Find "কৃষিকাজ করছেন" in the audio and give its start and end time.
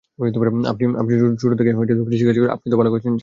2.09-2.53